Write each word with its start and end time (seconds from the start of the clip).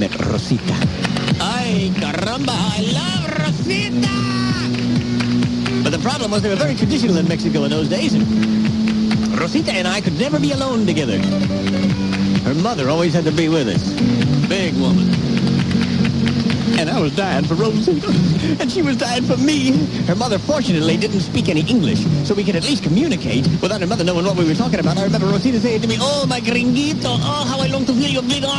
Rosita. 0.00 0.74
Ay, 1.40 1.92
caramba, 1.94 2.50
I 2.50 2.80
love 2.92 3.30
Rosita! 3.38 4.08
But 5.84 5.92
the 5.92 6.00
problem 6.00 6.32
was 6.32 6.42
they 6.42 6.48
were 6.48 6.56
very 6.56 6.74
traditional 6.74 7.16
in 7.16 7.28
Mexico 7.28 7.62
in 7.64 7.70
those 7.70 7.88
days. 7.88 8.12
And 8.14 9.38
Rosita 9.38 9.72
and 9.72 9.86
I 9.86 10.00
could 10.00 10.18
never 10.18 10.40
be 10.40 10.50
alone 10.50 10.84
together. 10.84 11.18
Her 12.42 12.54
mother 12.54 12.88
always 12.90 13.14
had 13.14 13.24
to 13.24 13.32
be 13.32 13.48
with 13.48 13.68
us. 13.68 13.92
Big 14.48 14.74
woman. 14.74 15.08
And 16.76 16.90
I 16.90 16.98
was 16.98 17.14
dying 17.14 17.44
for 17.44 17.54
Rosita. 17.54 18.10
And 18.60 18.70
she 18.70 18.82
was 18.82 18.96
dying 18.96 19.24
for 19.24 19.36
me. 19.36 19.72
Her 20.06 20.14
mother, 20.14 20.38
fortunately, 20.38 20.96
didn't 20.96 21.20
speak 21.20 21.48
any 21.48 21.62
English, 21.62 22.04
so 22.24 22.34
we 22.34 22.44
could 22.44 22.56
at 22.56 22.62
least 22.64 22.82
communicate 22.82 23.46
without 23.60 23.80
her 23.80 23.86
mother 23.86 24.04
knowing 24.04 24.24
what 24.24 24.36
we 24.36 24.46
were 24.46 24.54
talking 24.54 24.78
about. 24.78 24.96
I 24.96 25.04
remember 25.04 25.26
Rosita 25.26 25.58
saying 25.60 25.80
to 25.82 25.88
me, 25.88 25.96
Oh, 25.98 26.26
my 26.26 26.40
gringuito, 26.40 27.18
oh, 27.18 27.44
how 27.48 27.58
I 27.60 27.66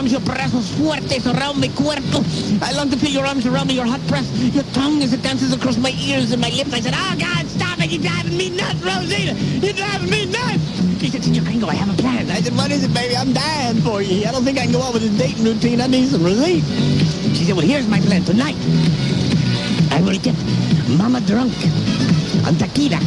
long 0.06 0.12
your 0.12 0.20
big 0.22 0.40
arms, 0.40 0.56
your 0.56 0.62
brazos 0.62 0.70
fuertes 0.78 1.26
around 1.26 1.60
my 1.60 1.68
cuerpo. 1.70 2.22
I 2.62 2.74
long 2.74 2.90
to 2.90 2.98
feel 2.98 3.10
your 3.10 3.26
arms 3.26 3.46
around 3.46 3.68
me, 3.68 3.76
your 3.76 3.86
hot 3.86 4.06
breath, 4.08 4.28
your 4.54 4.64
tongue 4.74 5.02
as 5.02 5.14
it 5.14 5.22
dances 5.24 5.54
across 5.54 5.78
my 5.78 5.92
ears 6.00 6.32
and 6.32 6.42
my 6.42 6.50
lips. 6.50 6.74
I 6.74 6.80
said, 6.80 6.94
Oh, 6.96 7.16
God, 7.18 7.46
stop 7.48 7.80
it. 7.80 7.92
You're 7.92 8.04
driving 8.04 8.38
me 8.38 8.50
nuts, 8.50 8.82
Rosita. 8.84 9.34
You're 9.66 9.74
driving 9.74 10.10
me 10.10 10.26
nuts. 10.26 10.64
She 11.00 11.10
said, 11.10 11.24
Senor 11.24 11.44
Gringo, 11.44 11.68
I 11.68 11.76
have 11.76 11.90
a 11.90 12.02
plan. 12.02 12.30
I 12.30 12.42
said, 12.42 12.56
what 12.56 12.72
is 12.72 12.84
it, 12.84 12.94
baby? 12.94 13.16
I'm 13.16 13.34
dying 13.34 13.78
for 13.82 14.02
you. 14.02 14.26
I 14.26 14.32
don't 14.32 14.44
think 14.44 14.58
I 14.58 14.64
can 14.64 14.74
go 14.74 14.82
on 14.82 14.94
with 14.94 15.04
this 15.04 15.18
dating 15.18 15.46
routine. 15.46 15.82
I 15.82 15.88
need 15.88 16.08
some 16.08 16.24
relief. 16.24 16.66
She 17.36 17.46
said, 17.46 17.56
well, 17.56 17.66
here's 17.66 17.88
my 17.88 18.00
plan. 18.00 18.24
Tonight, 18.24 18.56
I 19.92 20.02
will 20.02 20.18
get 20.18 20.36
Mama 20.98 21.22
drunk 21.22 21.54
on 22.46 22.56
tequila, 22.56 23.00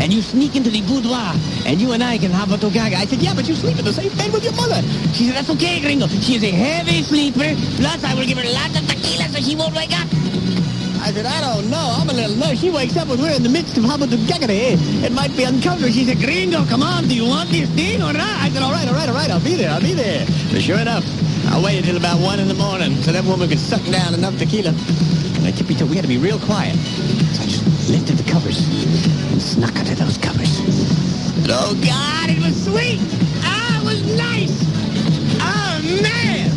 and 0.00 0.12
you 0.12 0.22
sneak 0.22 0.56
into 0.56 0.70
the 0.70 0.80
boudoir, 0.82 1.34
and 1.66 1.80
you 1.80 1.92
and 1.92 2.02
I 2.02 2.18
can 2.18 2.30
have 2.30 2.50
a 2.52 2.56
togaga. 2.56 2.96
I 2.96 3.06
said, 3.06 3.20
yeah, 3.20 3.34
but 3.34 3.48
you 3.48 3.54
sleep 3.54 3.78
in 3.78 3.84
the 3.84 3.92
same 3.92 4.14
bed 4.16 4.32
with 4.32 4.44
your 4.44 4.54
mother. 4.54 4.80
She 5.12 5.26
said, 5.26 5.34
that's 5.36 5.50
okay, 5.50 5.80
Gringo. 5.80 6.06
She 6.06 6.36
is 6.36 6.44
a 6.44 6.50
heavy 6.50 7.02
sleeper. 7.02 7.54
Plus, 7.82 8.04
I 8.04 8.14
will 8.14 8.26
give 8.26 8.38
her 8.38 8.50
lots 8.54 8.78
of 8.78 8.86
tequila 8.86 9.28
so 9.28 9.40
she 9.42 9.56
won't 9.56 9.74
wake 9.74 9.92
up. 9.92 10.08
I 11.04 11.12
said, 11.12 11.26
I 11.26 11.40
don't 11.44 11.68
know. 11.68 11.96
I'm 12.00 12.08
a 12.08 12.14
little 12.14 12.34
nervous. 12.36 12.60
She 12.60 12.70
wakes 12.70 12.96
up 12.96 13.08
when 13.08 13.20
we're 13.20 13.36
in 13.36 13.42
the 13.42 13.50
midst 13.50 13.76
of 13.76 13.84
Habatuggagare. 13.84 15.04
It 15.04 15.12
might 15.12 15.36
be 15.36 15.44
uncomfortable. 15.44 15.92
She 15.92 16.04
said, 16.04 16.16
Gringo, 16.16 16.64
come 16.64 16.82
on. 16.82 17.04
Do 17.04 17.14
you 17.14 17.26
want 17.26 17.50
this 17.50 17.68
thing 17.76 18.00
or 18.00 18.14
not? 18.14 18.40
I 18.40 18.48
said, 18.48 18.62
all 18.62 18.72
right, 18.72 18.88
all 18.88 18.94
right, 18.94 19.08
all 19.08 19.14
right. 19.14 19.28
I'll 19.28 19.44
be 19.44 19.54
there. 19.54 19.70
I'll 19.70 19.82
be 19.84 19.92
there. 19.92 20.24
But 20.50 20.62
sure 20.62 20.78
enough, 20.78 21.04
I 21.52 21.60
waited 21.60 21.84
until 21.84 21.98
about 21.98 22.20
1 22.24 22.40
in 22.40 22.48
the 22.48 22.54
morning 22.54 22.96
so 23.02 23.12
that 23.12 23.22
woman 23.24 23.50
could 23.50 23.60
suck 23.60 23.84
down 23.92 24.14
enough 24.14 24.38
tequila. 24.38 24.72
And 25.36 25.44
I 25.44 25.50
tippy 25.50 25.74
toe. 25.74 25.84
We 25.84 25.96
had 25.96 26.04
to 26.04 26.08
be 26.08 26.16
real 26.16 26.38
quiet. 26.38 26.72
So 27.84 27.92
I 27.92 27.96
just 27.96 28.08
lifted 28.08 28.24
the 28.24 28.30
covers 28.30 28.66
and 29.32 29.42
snuck 29.42 29.76
under 29.76 29.94
those 29.94 30.16
covers. 30.16 30.58
And 31.36 31.50
oh, 31.50 31.74
God, 31.84 32.30
it 32.30 32.38
was 32.38 32.64
sweet. 32.64 33.00
Ah, 33.44 33.80
it 33.80 33.84
was 33.84 34.00
nice. 34.16 34.56
Oh, 35.40 36.00
man. 36.02 36.48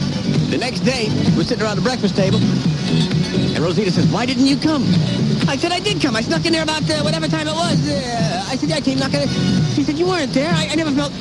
The 0.50 0.58
next 0.58 0.82
day, 0.82 1.10
we're 1.36 1.44
sitting 1.44 1.64
around 1.64 1.76
the 1.76 1.82
breakfast 1.82 2.16
table. 2.16 2.40
And 2.40 3.60
Rosita 3.60 3.92
says, 3.92 4.08
why 4.08 4.26
didn't 4.26 4.46
you 4.46 4.58
come? 4.58 4.84
I 5.50 5.58
said, 5.58 5.72
I 5.72 5.80
did 5.80 6.02
come. 6.02 6.16
I 6.16 6.22
snuck 6.22 6.46
in 6.46 6.54
there 6.54 6.64
about 6.64 6.90
uh, 6.90 7.02
whatever 7.02 7.28
time 7.28 7.48
it 7.48 7.56
was. 7.56 7.90
Uh, 7.90 8.46
I 8.48 8.56
said, 8.56 8.70
yeah, 8.70 8.76
I 8.78 8.82
came 8.82 9.00
knocking. 9.00 9.28
She 9.76 9.84
said, 9.84 9.98
you 10.00 10.08
weren't 10.08 10.34
there. 10.34 10.52
I, 10.54 10.70
I 10.72 10.76
never 10.76 10.92
felt... 10.92 11.12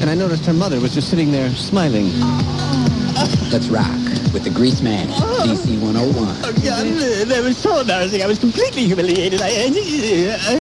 And 0.00 0.08
I 0.10 0.14
noticed 0.14 0.46
her 0.46 0.54
mother 0.54 0.80
was 0.80 0.94
just 0.94 1.08
sitting 1.08 1.32
there 1.32 1.50
smiling. 1.50 2.10
Let's 3.50 3.68
rock 3.68 4.09
with 4.32 4.44
the 4.44 4.50
Grease 4.50 4.80
Man, 4.80 5.08
DC 5.08 5.80
101. 5.80 6.36
Oh, 6.44 6.52
God, 6.52 6.86
oh, 6.86 7.24
that 7.24 7.42
was 7.42 7.56
so 7.56 7.80
embarrassing. 7.80 8.22
I 8.22 8.26
was 8.26 8.38
completely 8.38 8.84
humiliated. 8.86 9.40
I, 9.42 9.48
I, 9.48 10.56